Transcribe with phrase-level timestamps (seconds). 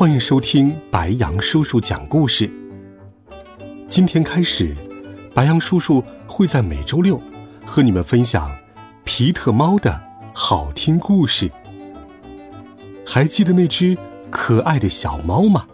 [0.00, 2.50] 欢迎收听白羊叔叔讲故事。
[3.86, 4.74] 今天开始，
[5.34, 7.20] 白羊叔叔会在每周六
[7.66, 8.50] 和你们分享
[9.04, 10.00] 皮特猫的
[10.32, 11.50] 好听故事。
[13.06, 13.94] 还记得那只
[14.30, 15.66] 可爱的小猫吗？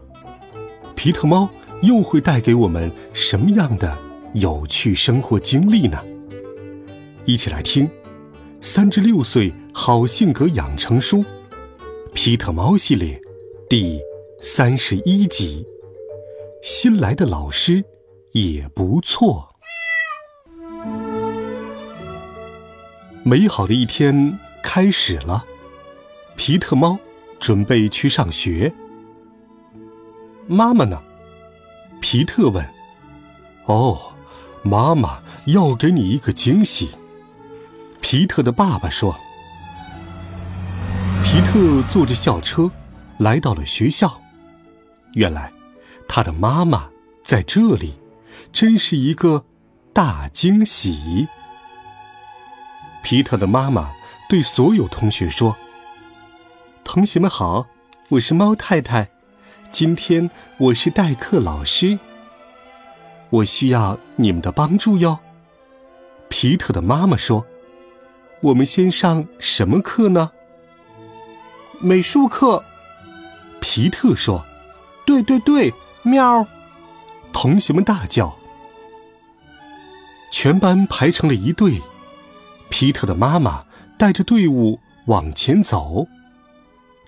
[0.97, 1.49] 皮特猫
[1.83, 3.97] 又会带给我们什么样的
[4.35, 6.05] 有趣生活经历呢？
[7.25, 7.87] 一起来听
[8.61, 11.19] 《三至六岁好性格养成书》
[12.13, 13.23] 皮特猫系列。
[13.69, 14.01] 第
[14.39, 15.67] 三十一集，
[16.63, 17.83] 新来的老师
[18.33, 19.57] 也不错。
[23.23, 25.45] 美好的一天开始了，
[26.37, 26.99] 皮特猫
[27.41, 28.73] 准备去上学。
[30.47, 31.03] 妈妈呢？
[32.01, 32.65] 皮特问。
[33.65, 34.13] 哦，
[34.63, 36.91] 妈妈要给你一个惊喜。
[38.03, 39.17] 皮特的爸爸说。
[41.25, 42.71] 皮特坐着校车。
[43.19, 44.21] 来到了学校，
[45.15, 45.53] 原来
[46.09, 46.91] 他的妈妈
[47.25, 47.95] 在这里，
[48.53, 49.45] 真是一个
[49.93, 51.27] 大惊喜。
[53.03, 53.93] 皮特的妈妈
[54.29, 55.57] 对所有同学说
[56.85, 57.67] ：“同学们好，
[58.11, 59.09] 我是猫太太，
[59.71, 61.99] 今天我是代课老师，
[63.31, 65.19] 我需要你们的帮助哟。”
[66.29, 67.47] 皮特的妈妈说
[68.43, 70.33] ：“我们先上什么课呢？
[71.79, 72.65] 美术课。”
[73.61, 74.45] 皮特说
[75.07, 76.47] ：“对对对，喵！”
[77.33, 78.37] 同学们大叫。
[80.33, 81.81] 全班排成了一队，
[82.69, 83.65] 皮特的妈妈
[83.97, 86.07] 带着队伍往前走。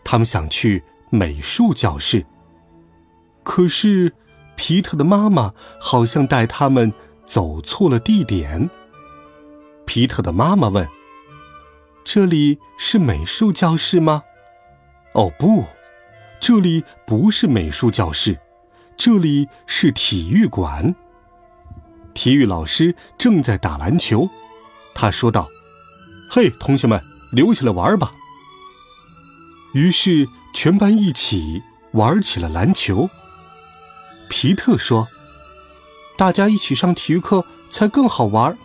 [0.05, 2.25] 他们想去美术教室，
[3.43, 4.15] 可是
[4.57, 6.93] 皮特的妈妈好像带他们
[7.27, 8.71] 走错了地点。
[9.85, 10.89] 皮特的妈妈问
[12.05, 14.23] ：“这里是美术教室吗
[15.13, 15.65] ？”“哦，不。”
[16.49, 18.41] 这里不是美术教室，
[18.97, 20.95] 这里是体育馆。
[22.15, 24.27] 体育老师正在打篮球，
[24.95, 25.47] 他说道
[26.33, 28.15] ：“嘿，同学们，留下来玩吧。”
[29.77, 33.11] 于是全班一起玩起了篮球。
[34.31, 35.07] 皮特说
[36.17, 38.57] ：“大家一起上体育课才更好玩。”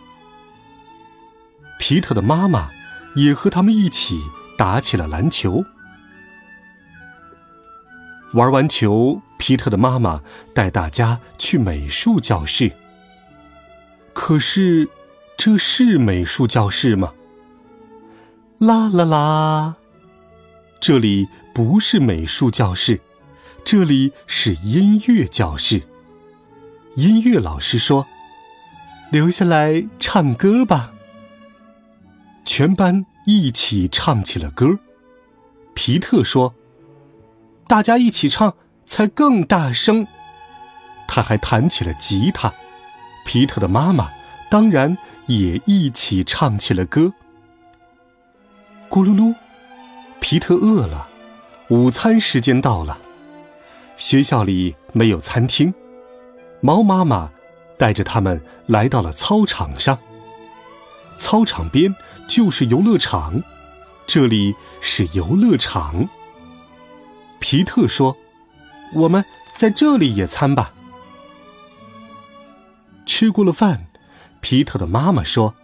[1.78, 2.70] 皮特的妈妈
[3.14, 4.22] 也和他们一起
[4.56, 5.62] 打起了篮球。
[8.34, 10.20] 玩完球，皮特的妈妈
[10.52, 12.72] 带大家去美术教室。
[14.12, 14.88] 可是，
[15.36, 17.12] 这是美术教室吗？
[18.58, 19.76] 啦啦啦！
[20.80, 23.00] 这里不是美术教室，
[23.64, 25.82] 这里是音乐教室。
[26.96, 28.04] 音乐老师说
[29.10, 30.92] ：“留下来唱歌吧。”
[32.44, 34.80] 全班一起唱起了歌。
[35.72, 36.52] 皮特说。
[37.66, 38.54] 大家一起唱
[38.86, 40.06] 才更大声。
[41.06, 42.52] 他还弹起了吉他。
[43.26, 44.10] 皮特的妈妈
[44.50, 47.12] 当然也一起唱起了歌。
[48.90, 49.34] 咕噜噜，
[50.20, 51.08] 皮特饿了，
[51.68, 52.98] 午餐时间到了。
[53.96, 55.72] 学校里没有餐厅，
[56.60, 57.30] 猫妈妈
[57.78, 59.98] 带着他们来到了操场上。
[61.18, 61.94] 操场边
[62.28, 63.42] 就是游乐场，
[64.06, 66.08] 这里是游乐场。
[67.44, 68.16] 皮特说
[68.96, 69.22] ：“我们
[69.54, 70.72] 在这里野餐吧。”
[73.04, 73.84] 吃过了饭，
[74.40, 75.54] 皮特的妈妈说：“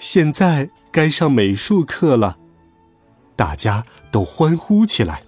[0.00, 2.38] 现在该上美术课了。”
[3.36, 5.22] 大家都欢呼起来。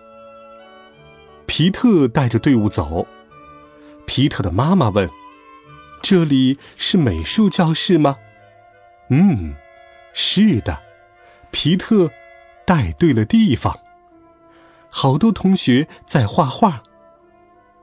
[1.47, 3.07] 皮特带着队伍走。
[4.05, 5.09] 皮特的妈妈问
[6.03, 8.17] ：“这里是美术教室吗
[9.11, 9.55] ？”“嗯，
[10.13, 10.83] 是的。”
[11.53, 12.11] 皮特
[12.67, 13.79] 带对了地方。
[14.95, 16.83] 好多同学在画画。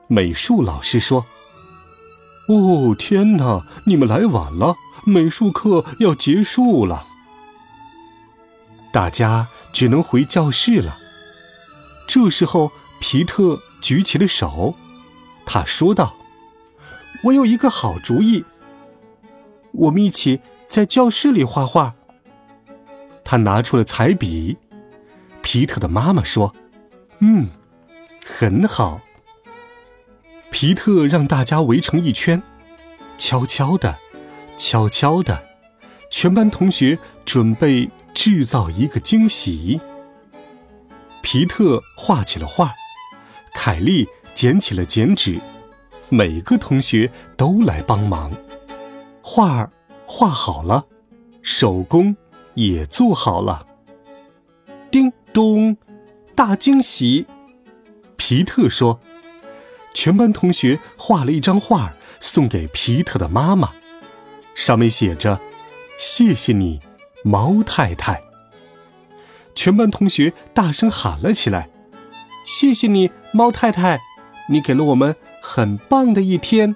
[0.06, 1.26] 美术老师说
[2.48, 7.08] ：“哦，天哪，你们来晚了，美术课要结束了。”
[8.92, 10.98] 大家只能回教室了。
[12.06, 12.70] 这时候，
[13.00, 14.74] 皮特举起了手，
[15.44, 16.14] 他说道
[17.24, 18.44] ：“我有一个好主意，
[19.72, 21.94] 我们一起在教室里画画。”
[23.24, 24.56] 他拿出了彩笔。
[25.42, 26.54] 皮特的妈妈说。
[27.20, 27.48] 嗯，
[28.24, 29.00] 很好。
[30.50, 32.42] 皮特让大家围成一圈，
[33.16, 33.98] 悄悄的，
[34.56, 35.42] 悄悄的，
[36.10, 39.80] 全班同学准备制造一个惊喜。
[41.22, 42.74] 皮特画起了画，
[43.54, 45.40] 凯莉剪起了剪纸，
[46.08, 48.32] 每个同学都来帮忙。
[49.22, 49.70] 画儿
[50.06, 50.86] 画好了，
[51.42, 52.16] 手工
[52.54, 53.66] 也做好了。
[54.90, 55.76] 叮咚，
[56.40, 57.26] 大惊喜！
[58.16, 58.98] 皮特说。
[59.92, 63.72] 全班同学画了一张画送给皮特的妈妈，
[64.54, 65.38] 上面写着
[66.00, 66.80] ：“谢谢你，
[67.24, 68.22] 猫太太。”
[69.54, 71.68] 全班同学大声喊了起来
[72.46, 74.00] ：“谢谢你，猫太太！
[74.48, 76.74] 你给了我们很棒的一天。”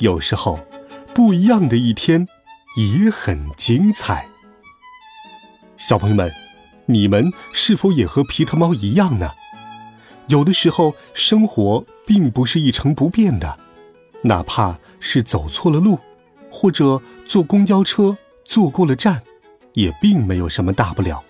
[0.00, 0.58] 有时候，
[1.12, 2.26] 不一样的一天
[2.78, 4.26] 也很精彩。
[5.76, 6.32] 小朋友们，
[6.86, 9.30] 你们是否也和皮特猫一样呢？
[10.28, 13.58] 有的时候，生活并不是一成不变的，
[14.22, 15.98] 哪怕是走错了路，
[16.50, 19.22] 或者坐公交车坐过了站，
[19.72, 21.22] 也并没有什么大不了。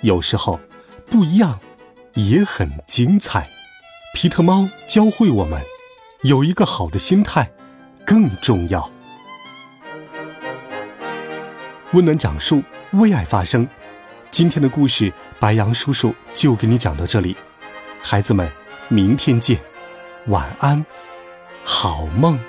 [0.00, 0.58] 有时候，
[1.06, 1.58] 不一样
[2.14, 3.48] 也很精彩。
[4.14, 5.62] 皮特猫教会我们，
[6.22, 7.50] 有一个好的心态
[8.04, 8.90] 更重要。
[11.92, 12.62] 温暖讲述，
[12.92, 13.68] 为爱发声。
[14.32, 17.36] 今天的故事，白杨叔叔就给你讲到这里。
[18.00, 18.50] 孩子们，
[18.88, 19.60] 明天见，
[20.28, 20.82] 晚安，
[21.62, 22.40] 好梦。